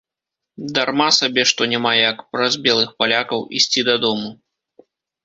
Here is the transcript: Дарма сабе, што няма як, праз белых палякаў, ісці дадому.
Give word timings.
Дарма 0.77 1.09
сабе, 1.17 1.43
што 1.51 1.67
няма 1.73 1.91
як, 2.09 2.23
праз 2.37 2.57
белых 2.69 2.89
палякаў, 3.03 3.45
ісці 3.59 3.85
дадому. 3.91 4.29